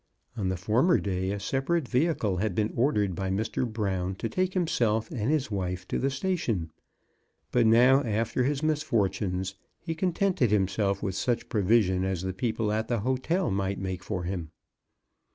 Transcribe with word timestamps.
On 0.35 0.49
the 0.49 0.57
former 0.57 0.97
day 0.97 1.29
a 1.29 1.39
separate 1.39 1.87
vehicle 1.87 2.37
had 2.37 2.55
been 2.55 2.73
ordered 2.75 3.13
by 3.13 3.29
Mr. 3.29 3.71
Brown 3.71 4.15
to 4.15 4.29
take 4.29 4.55
himself 4.55 5.11
and 5.11 5.29
his 5.29 5.51
wife 5.51 5.87
to 5.89 5.99
the 5.99 6.09
station, 6.09 6.71
but 7.51 7.67
now, 7.67 8.01
after 8.01 8.43
his 8.43 8.61
misfor 8.63 9.11
tunes, 9.11 9.53
he 9.79 9.93
contented 9.93 10.49
himself 10.49 11.03
with 11.03 11.13
such 11.13 11.49
provision 11.49 12.03
as 12.03 12.23
the 12.23 12.33
people 12.33 12.71
at 12.71 12.87
the 12.87 13.01
hotel 13.01 13.51
might 13.51 13.77
make 13.77 14.03
for 14.03 14.23
him. 14.23 14.49